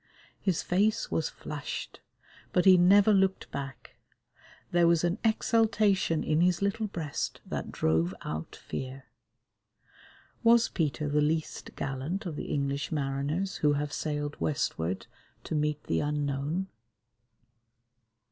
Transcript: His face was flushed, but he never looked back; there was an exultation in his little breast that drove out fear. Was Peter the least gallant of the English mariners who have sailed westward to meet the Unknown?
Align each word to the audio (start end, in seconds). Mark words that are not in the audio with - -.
His 0.39 0.63
face 0.63 1.11
was 1.11 1.29
flushed, 1.29 1.99
but 2.53 2.65
he 2.65 2.75
never 2.75 3.13
looked 3.13 3.51
back; 3.51 3.97
there 4.71 4.87
was 4.87 5.03
an 5.03 5.19
exultation 5.23 6.23
in 6.23 6.41
his 6.41 6.59
little 6.59 6.87
breast 6.87 7.39
that 7.45 7.71
drove 7.71 8.15
out 8.23 8.55
fear. 8.55 9.05
Was 10.43 10.69
Peter 10.69 11.07
the 11.07 11.21
least 11.21 11.69
gallant 11.75 12.25
of 12.25 12.35
the 12.35 12.45
English 12.51 12.91
mariners 12.91 13.57
who 13.57 13.73
have 13.73 13.93
sailed 13.93 14.35
westward 14.41 15.05
to 15.43 15.53
meet 15.53 15.83
the 15.83 15.99
Unknown? 15.99 16.67